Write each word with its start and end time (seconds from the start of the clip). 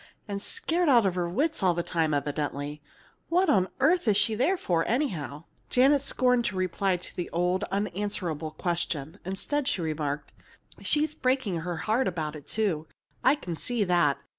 And 0.27 0.41
scared 0.41 0.89
out 0.89 1.05
of 1.05 1.13
her 1.13 1.29
wits 1.29 1.61
all 1.61 1.75
the 1.75 1.83
time, 1.83 2.11
evidently. 2.11 2.81
What 3.29 3.51
on 3.51 3.67
earth 3.79 4.07
is 4.07 4.17
she 4.17 4.33
there 4.33 4.57
for, 4.57 4.83
anyhow?" 4.87 5.43
Janet 5.69 6.01
scorned 6.01 6.43
to 6.45 6.55
reply 6.55 6.97
to 6.97 7.15
the 7.15 7.29
old, 7.29 7.65
unanswerable 7.65 8.49
question. 8.49 9.19
Instead 9.25 9.67
she 9.67 9.79
remarked: 9.83 10.31
"She's 10.81 11.13
breaking 11.13 11.57
her 11.57 11.77
heart 11.85 12.07
about 12.07 12.35
it, 12.35 12.47
too. 12.47 12.87
I 13.23 13.35
can 13.35 13.55
see 13.55 13.83
that. 13.83 14.17